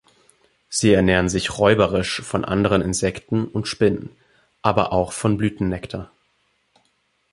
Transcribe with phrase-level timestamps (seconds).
[0.67, 4.09] Sie ernähren sich räuberisch von anderen Insekten und Spinnen,
[4.63, 6.09] aber auch von Blütennektar.